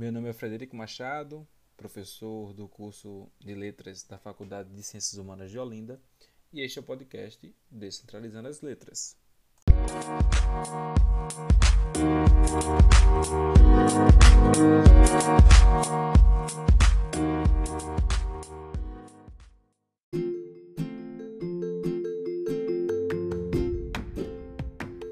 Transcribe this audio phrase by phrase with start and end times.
[0.00, 1.46] Meu nome é Frederico Machado,
[1.76, 6.00] professor do curso de Letras da Faculdade de Ciências Humanas de Olinda,
[6.50, 9.14] e este é o podcast Descentralizando as Letras.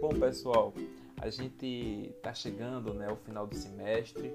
[0.01, 0.73] Bom, pessoal,
[1.21, 4.33] a gente está chegando né, ao final do semestre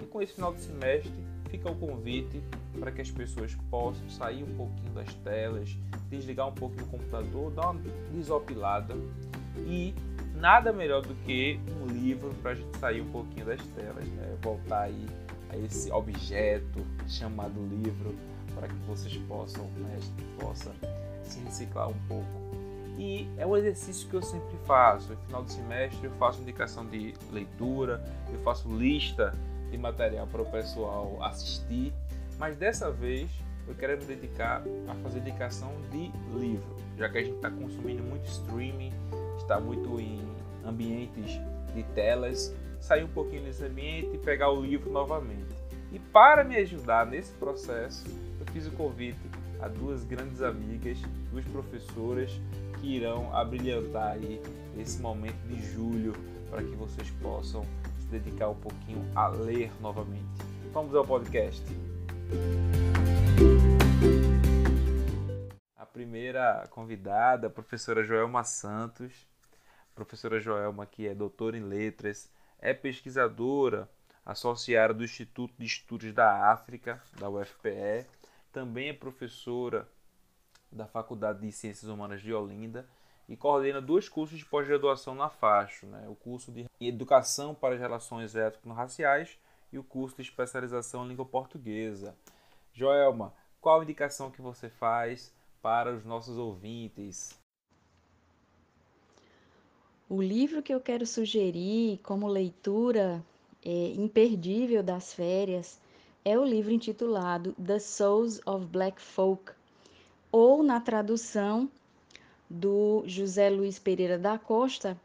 [0.00, 1.12] e com esse final do semestre
[1.48, 2.42] fica o convite
[2.78, 5.76] para que as pessoas possam sair um pouquinho das telas,
[6.08, 7.80] desligar um pouquinho o computador, dar uma
[8.12, 8.94] desopilada
[9.66, 9.94] e
[10.34, 14.36] nada melhor do que um livro para a gente sair um pouquinho das telas, né?
[14.42, 15.06] voltar aí
[15.48, 18.14] a esse objeto chamado livro
[18.54, 19.98] para que vocês possam, né,
[20.40, 20.74] possa
[21.22, 22.55] se reciclar um pouco.
[22.98, 25.10] E é um exercício que eu sempre faço.
[25.10, 29.32] No final do semestre eu faço indicação de leitura, eu faço lista
[29.70, 31.92] de material para o pessoal assistir,
[32.38, 33.30] mas dessa vez
[33.68, 38.02] eu quero me dedicar a fazer indicação de livro, já que a gente está consumindo
[38.02, 38.92] muito streaming,
[39.36, 40.20] está muito em
[40.64, 41.40] ambientes
[41.74, 45.54] de telas, sair um pouquinho desse ambiente e pegar o livro novamente.
[45.92, 48.06] E para me ajudar nesse processo,
[48.40, 49.18] eu fiz o convite
[49.60, 50.98] a duas grandes amigas,
[51.30, 52.30] duas professoras
[52.80, 54.40] que irão abrilhantar aí
[54.76, 56.12] esse momento de julho
[56.50, 57.64] para que vocês possam
[57.98, 60.26] se dedicar um pouquinho a ler novamente.
[60.72, 61.64] Vamos ao podcast.
[65.76, 69.26] A primeira convidada, a professora Joelma Santos.
[69.94, 73.88] professora Joelma, que é doutora em letras, é pesquisadora
[74.24, 78.06] associada do Instituto de Estudos da África, da UFPE,
[78.56, 79.86] também é professora
[80.72, 82.88] da Faculdade de Ciências Humanas de Olinda
[83.28, 86.08] e coordena dois cursos de pós-graduação na FACHO, né?
[86.08, 89.38] o curso de Educação para as Relações Étnico-Raciais
[89.70, 92.16] e o curso de especialização em Língua Portuguesa.
[92.72, 97.38] Joelma, qual a indicação que você faz para os nossos ouvintes?
[100.08, 103.22] O livro que eu quero sugerir como leitura
[103.62, 105.78] é, imperdível das férias
[106.26, 109.52] é o livro intitulado The Souls of Black Folk,
[110.32, 111.70] ou na tradução
[112.50, 115.00] do José Luiz Pereira da Costa,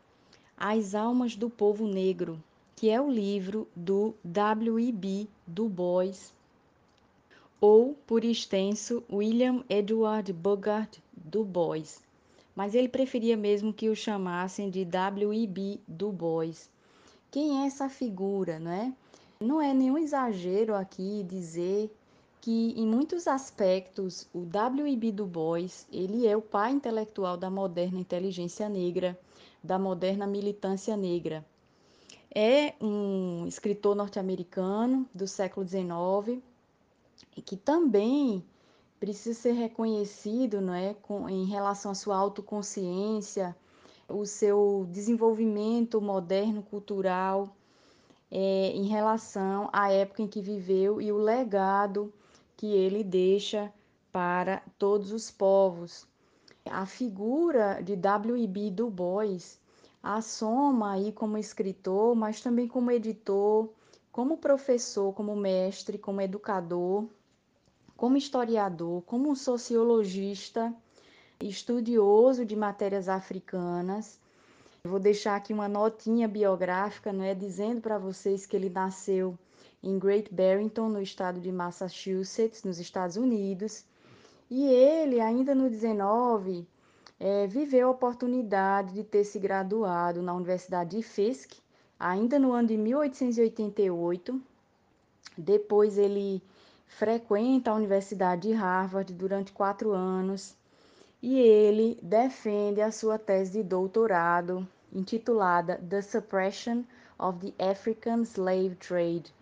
[0.57, 2.43] As Almas do Povo Negro,
[2.75, 5.27] que é o livro do W.E.B.
[5.45, 6.33] Du Bois,
[7.61, 12.01] ou, por extenso, William Edward Bogart Du Bois,
[12.55, 15.81] mas ele preferia mesmo que o chamassem de W.E.B.
[15.87, 16.67] Du Bois.
[17.29, 18.91] Quem é essa figura, não é?
[19.41, 21.91] Não é nenhum exagero aqui dizer
[22.39, 25.11] que em muitos aspectos o W.E.B.
[25.13, 29.19] Du Bois, ele é o pai intelectual da moderna inteligência negra,
[29.63, 31.43] da moderna militância negra.
[32.29, 36.39] É um escritor norte-americano do século XIX
[37.35, 38.45] e que também
[38.99, 43.55] precisa ser reconhecido não é, com, em relação à sua autoconsciência,
[44.07, 47.55] o seu desenvolvimento moderno cultural
[48.31, 52.13] é, em relação à época em que viveu e o legado
[52.55, 53.73] que ele deixa
[54.11, 56.07] para todos os povos.
[56.65, 58.71] A figura de W.E.B.
[58.71, 59.59] Du Bois
[60.01, 63.69] assoma aí como escritor, mas também como editor,
[64.11, 67.07] como professor, como mestre, como educador,
[67.97, 70.73] como historiador, como sociologista,
[71.39, 74.20] estudioso de matérias africanas.
[74.91, 79.37] Vou deixar aqui uma notinha biográfica, não é, dizendo para vocês que ele nasceu
[79.83, 83.85] em Great Barrington, no estado de Massachusetts, nos Estados Unidos.
[84.49, 86.67] E ele, ainda no 19,
[87.19, 91.53] é, viveu a oportunidade de ter se graduado na Universidade de Fisk,
[91.99, 94.41] ainda no ano de 1888.
[95.37, 96.41] Depois ele
[96.87, 100.55] frequenta a Universidade de Harvard durante quatro anos
[101.21, 106.83] e ele defende a sua tese de doutorado intitulada The Suppression
[107.17, 109.33] of the African Slave Trade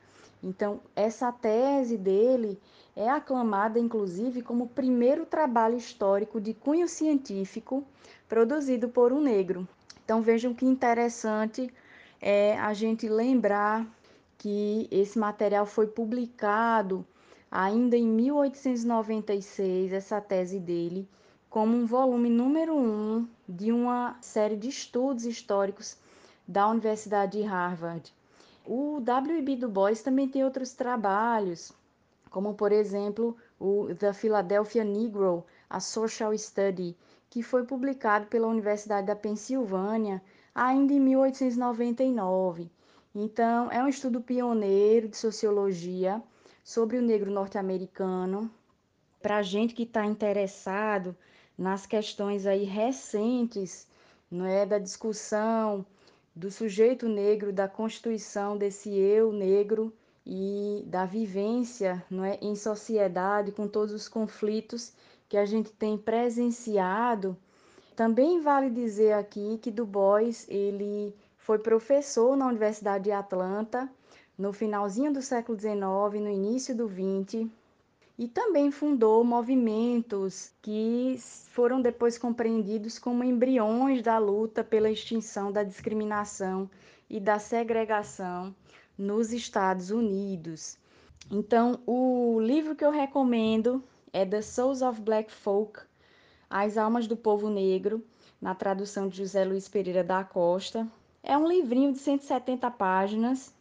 [0.42, 2.60] então, essa tese dele
[2.96, 7.84] é aclamada, inclusive, como o primeiro trabalho histórico de cunho científico
[8.28, 9.68] produzido por um negro.
[10.04, 11.72] Então, vejam que interessante
[12.22, 13.86] é a gente lembrar
[14.38, 17.06] que esse material foi publicado
[17.52, 21.08] ainda em 1896, essa tese dele,
[21.50, 25.98] como um volume número um de uma série de estudos históricos
[26.48, 28.13] da Universidade de Harvard.
[28.66, 29.56] O W.E.B.
[29.56, 31.74] Du Bois também tem outros trabalhos,
[32.30, 36.96] como por exemplo o The Philadelphia Negro, a Social Study,
[37.30, 40.22] que foi publicado pela Universidade da Pensilvânia
[40.54, 42.69] ainda em 1899.
[43.13, 46.22] Então, é um estudo pioneiro de sociologia
[46.63, 48.51] sobre o negro norte-americano.
[49.19, 51.16] Para gente que está interessado
[51.60, 53.86] nas questões aí recentes,
[54.32, 55.86] não é, da discussão
[56.34, 59.94] do sujeito negro, da constituição desse eu negro
[60.26, 64.94] e da vivência, não é, em sociedade com todos os conflitos
[65.28, 67.36] que a gente tem presenciado.
[67.94, 73.90] Também vale dizer aqui que Du Bois, ele foi professor na Universidade de Atlanta
[74.38, 77.50] no finalzinho do século XIX, no início do XX,
[78.19, 81.18] e também fundou movimentos que
[81.51, 86.69] foram depois compreendidos como embriões da luta pela extinção da discriminação
[87.10, 88.54] e da segregação
[88.98, 90.77] nos Estados Unidos.
[91.31, 93.81] Então, o livro que eu recomendo
[94.12, 95.80] é The Souls of Black Folk,
[96.50, 98.04] As Almas do Povo Negro,
[98.42, 100.86] na tradução de José Luiz Pereira da Costa.
[101.24, 103.54] É um livrinho de 170 páginas,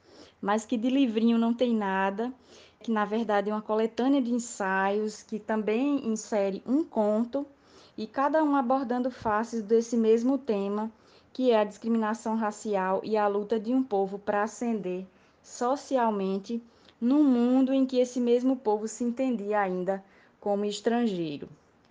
[0.43, 2.35] mas que de livrinho não tem nada,
[2.81, 7.47] que na verdade é uma coletânea de ensaios que também insere um conto
[7.97, 10.91] e cada um abordando faces desse mesmo tema,
[11.33, 15.05] que é a discriminação racial e a luta de um povo para ascender
[15.43, 16.63] socialmente
[17.01, 20.05] num mundo em que esse mesmo povo se entendia ainda
[20.41, 21.49] como estrangeiro.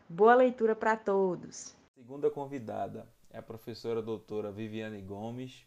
[0.07, 1.75] Boa leitura para todos.
[1.95, 5.65] Segunda convidada, é a professora doutora Viviane Gomes.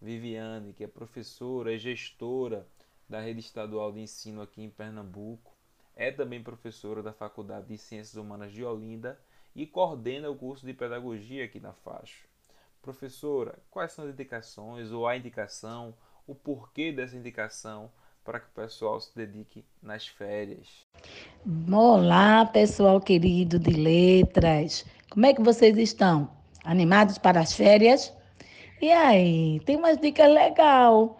[0.00, 2.66] Viviane, que é professora e gestora
[3.12, 5.54] da rede estadual de ensino aqui em Pernambuco,
[5.94, 9.20] é também professora da Faculdade de Ciências Humanas de Olinda
[9.54, 12.24] e coordena o curso de pedagogia aqui na faixa.
[12.80, 15.94] Professora, quais são as indicações ou a indicação,
[16.26, 17.90] o porquê dessa indicação
[18.24, 20.86] para que o pessoal se dedique nas férias?
[21.70, 24.86] Olá, pessoal querido de letras.
[25.10, 26.30] Como é que vocês estão?
[26.64, 28.10] Animados para as férias?
[28.80, 31.18] E aí, tem umas dicas legal.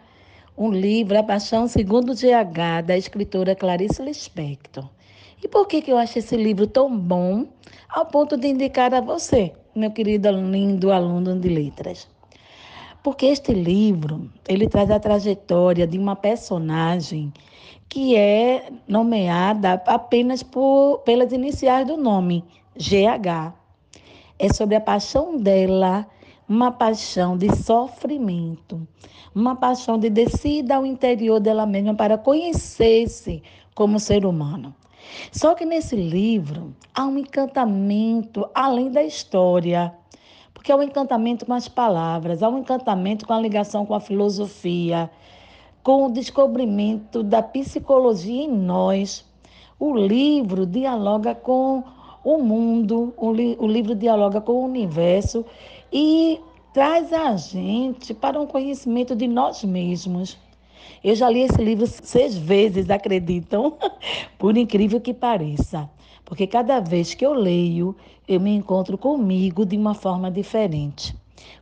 [0.56, 4.88] Um livro, A Paixão Segundo GH, da escritora Clarice Lispector.
[5.42, 7.46] E por que, que eu acho esse livro tão bom
[7.88, 12.06] ao ponto de indicar a você, meu querido lindo aluno de letras?
[13.02, 17.32] Porque este livro, ele traz a trajetória de uma personagem
[17.88, 22.44] que é nomeada apenas por, pelas iniciais do nome,
[22.76, 23.52] GH
[24.38, 26.06] é sobre a paixão dela,
[26.52, 28.86] uma paixão de sofrimento,
[29.34, 33.42] uma paixão de descida ao interior dela mesma para conhecer-se
[33.74, 34.74] como ser humano.
[35.32, 39.94] Só que nesse livro há um encantamento além da história,
[40.52, 44.00] porque há um encantamento com as palavras, há um encantamento com a ligação com a
[44.00, 45.10] filosofia,
[45.82, 49.24] com o descobrimento da psicologia em nós.
[49.80, 51.82] O livro dialoga com
[52.24, 55.44] o mundo, o, li o livro dialoga com o universo
[55.92, 56.40] e
[56.72, 60.38] traz a gente para um conhecimento de nós mesmos.
[61.02, 63.76] Eu já li esse livro seis vezes, acreditam?
[64.38, 65.90] Por incrível que pareça.
[66.24, 67.94] Porque cada vez que eu leio,
[68.26, 71.14] eu me encontro comigo de uma forma diferente.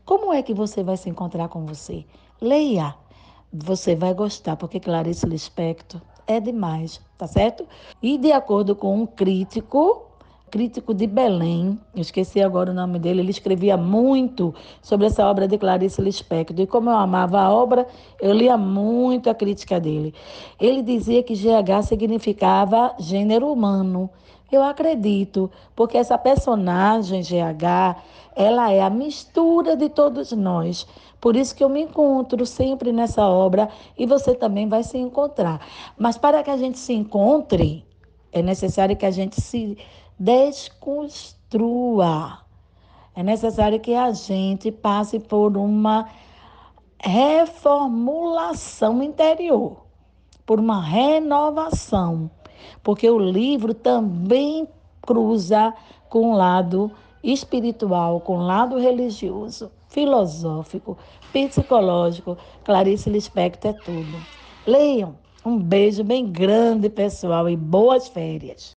[0.05, 2.05] Como é que você vai se encontrar com você?
[2.41, 2.95] Leia.
[3.53, 7.67] Você vai gostar, porque Clarice Lispector é demais, tá certo?
[8.01, 10.10] E de acordo com um crítico,
[10.51, 15.47] crítico de Belém, eu esqueci agora o nome dele, ele escrevia muito sobre essa obra
[15.47, 16.61] de Clarice Lispector.
[16.61, 17.87] E como eu amava a obra,
[18.21, 20.13] eu lia muito a crítica dele.
[20.61, 24.11] Ele dizia que GH significava gênero humano.
[24.51, 28.03] Eu acredito, porque essa personagem GH,
[28.35, 30.87] ela é a mistura de todos nós.
[31.21, 35.61] Por isso que eu me encontro sempre nessa obra e você também vai se encontrar.
[35.97, 37.85] Mas para que a gente se encontre,
[38.33, 39.77] é necessário que a gente se
[40.21, 42.39] desconstrua.
[43.17, 46.11] É necessário que a gente passe por uma
[47.03, 49.87] reformulação interior,
[50.45, 52.31] por uma renovação,
[52.83, 54.69] porque o livro também
[55.01, 55.73] cruza
[56.11, 56.93] com o lado
[57.25, 60.99] espiritual, com o lado religioso, filosófico,
[61.33, 62.37] psicológico.
[62.63, 64.23] Clarice Lispector é tudo.
[64.67, 65.19] Leiam.
[65.43, 68.73] Um beijo bem grande, pessoal, e boas férias.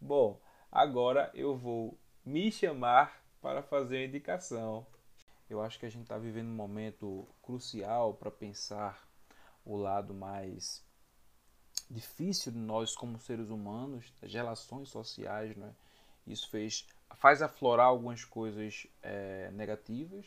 [0.00, 0.38] Bom,
[0.76, 4.86] Agora eu vou me chamar para fazer a indicação.
[5.48, 9.08] Eu acho que a gente está vivendo um momento crucial para pensar
[9.64, 10.84] o lado mais
[11.90, 15.74] difícil de nós como seres humanos, das relações sociais, né?
[16.26, 20.26] Isso fez, faz aflorar algumas coisas é, negativas,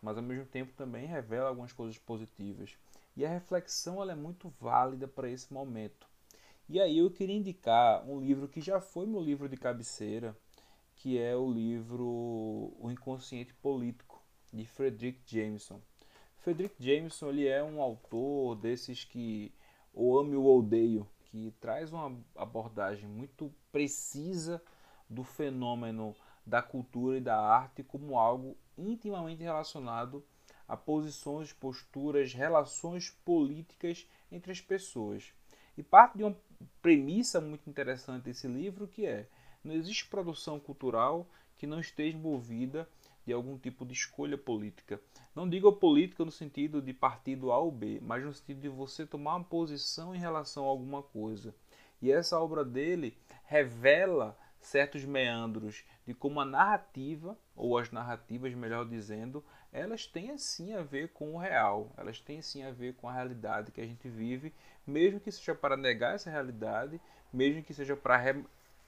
[0.00, 2.78] mas ao mesmo tempo também revela algumas coisas positivas.
[3.16, 6.07] E a reflexão ela é muito válida para esse momento.
[6.70, 10.36] E aí eu queria indicar um livro que já foi meu livro de cabeceira,
[10.96, 12.04] que é o livro
[12.78, 14.22] O Inconsciente Político,
[14.52, 15.80] de Frederick Jameson.
[16.36, 19.50] Frederick Jameson ele é um autor desses que
[19.94, 24.62] o ame ou odeio, que traz uma abordagem muito precisa
[25.08, 30.22] do fenômeno da cultura e da arte como algo intimamente relacionado
[30.68, 35.32] a posições, posturas, relações políticas entre as pessoas.
[35.78, 36.36] E parte de uma
[36.80, 39.28] premissa muito interessante desse livro que é
[39.62, 42.88] não existe produção cultural que não esteja envolvida
[43.26, 45.00] de algum tipo de escolha política.
[45.34, 49.04] Não digo política no sentido de partido A ou B, mas no sentido de você
[49.04, 51.54] tomar uma posição em relação a alguma coisa.
[52.00, 58.88] E essa obra dele revela certos meandros de como a narrativa, ou as narrativas, melhor
[58.88, 63.08] dizendo, elas têm sim a ver com o real, elas têm sim a ver com
[63.08, 64.52] a realidade que a gente vive,
[64.86, 67.00] mesmo que seja para negar essa realidade,
[67.32, 68.34] mesmo que seja para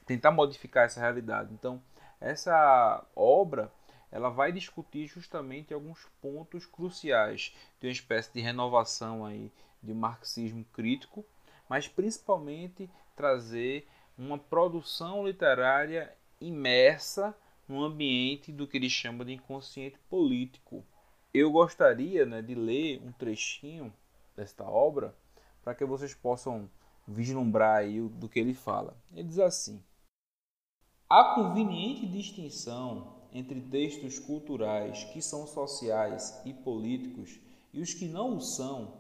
[0.07, 1.53] tentar modificar essa realidade.
[1.53, 1.83] Então,
[2.21, 3.71] essa obra
[4.11, 10.65] ela vai discutir justamente alguns pontos cruciais de uma espécie de renovação aí de marxismo
[10.73, 11.25] crítico,
[11.69, 13.87] mas principalmente trazer
[14.19, 17.35] uma produção literária imersa
[17.71, 20.85] no ambiente do que ele chama de inconsciente político.
[21.33, 23.93] Eu gostaria né, de ler um trechinho
[24.37, 25.15] desta obra
[25.63, 26.69] para que vocês possam
[27.07, 28.97] vislumbrar aí do que ele fala.
[29.13, 29.81] Ele diz assim:
[31.09, 37.39] a conveniente distinção entre textos culturais que são sociais e políticos
[37.73, 38.95] e os que não o são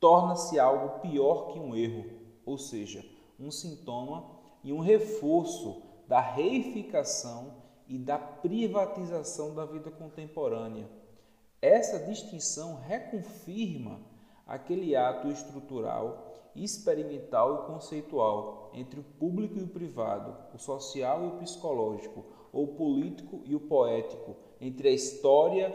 [0.00, 2.06] torna-se algo pior que um erro,
[2.46, 3.04] ou seja,
[3.38, 4.24] um sintoma
[4.64, 10.88] e um reforço da reificação e da privatização da vida contemporânea.
[11.60, 14.00] Essa distinção reconfirma
[14.46, 21.26] aquele ato estrutural, experimental e conceitual entre o público e o privado, o social e
[21.28, 25.74] o psicológico, ou o político e o poético, entre a história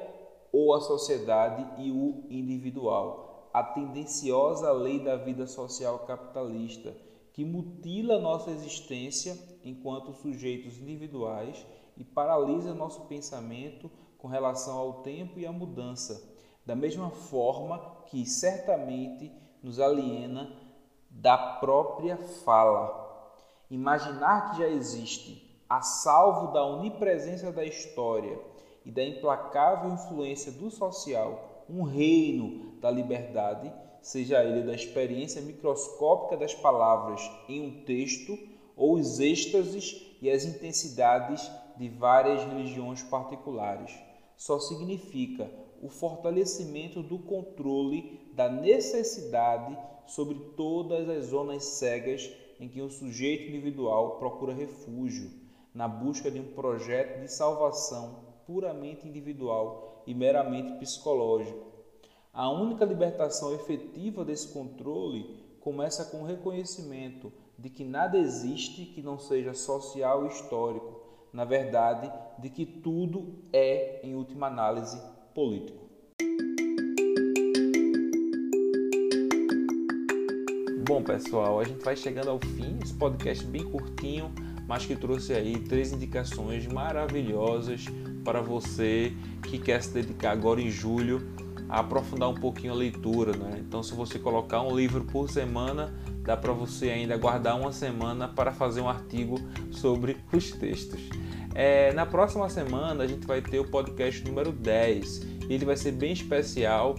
[0.52, 3.50] ou a sociedade e o individual.
[3.54, 6.96] A tendenciosa lei da vida social capitalista,
[7.34, 11.66] que mutila nossa existência enquanto sujeitos individuais
[12.02, 17.78] e paralisa nosso pensamento com relação ao tempo e à mudança, da mesma forma
[18.08, 19.32] que certamente
[19.62, 20.52] nos aliena
[21.12, 23.00] da própria fala.
[23.70, 28.40] Imaginar que já existe a salvo da onipresença da história
[28.84, 36.36] e da implacável influência do social, um reino da liberdade, seja ele da experiência microscópica
[36.36, 38.36] das palavras em um texto
[38.76, 41.50] ou os êxtases e as intensidades
[41.82, 43.92] de várias religiões particulares.
[44.38, 52.80] Só significa o fortalecimento do controle da necessidade sobre todas as zonas cegas em que
[52.84, 55.32] o sujeito individual procura refúgio
[55.74, 61.66] na busca de um projeto de salvação puramente individual e meramente psicológico.
[62.32, 69.02] A única libertação efetiva desse controle começa com o reconhecimento de que nada existe que
[69.02, 71.01] não seja social e histórico,
[71.34, 75.02] na verdade, de que tudo é, em última análise,
[75.34, 75.80] político.
[80.86, 82.78] Bom, pessoal, a gente vai chegando ao fim.
[82.84, 84.34] Esse podcast bem curtinho
[84.72, 87.88] mas que trouxe aí três indicações maravilhosas
[88.24, 89.12] para você
[89.44, 91.28] que quer se dedicar agora em julho
[91.72, 93.64] a aprofundar um pouquinho a leitura, né?
[93.66, 98.28] Então, se você colocar um livro por semana, dá para você ainda guardar uma semana
[98.28, 99.40] para fazer um artigo
[99.72, 101.00] sobre os textos.
[101.56, 105.28] É, na próxima semana a gente vai ter o podcast número 10.
[105.50, 106.96] Ele vai ser bem especial.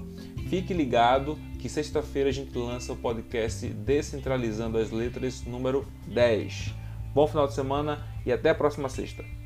[0.49, 6.75] Fique ligado que sexta-feira a gente lança o podcast Descentralizando as Letras número 10.
[7.15, 9.42] Bom final de semana e até a próxima sexta.